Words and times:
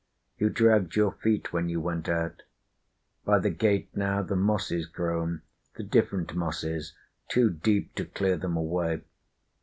You 0.39 0.49
dragged 0.49 0.95
your 0.95 1.11
feet 1.11 1.53
when 1.53 1.69
you 1.69 1.79
went 1.79 2.09
out. 2.09 2.41
By 3.23 3.37
the 3.37 3.51
gate 3.51 3.95
now, 3.95 4.23
the 4.23 4.35
moss 4.35 4.71
is 4.71 4.87
grown, 4.87 5.43
the 5.75 5.83
different 5.83 6.33
mosses, 6.35 6.95
Too 7.29 7.51
deep 7.51 7.93
to 7.97 8.05
clear 8.05 8.35
them 8.37 8.57
away! 8.57 9.03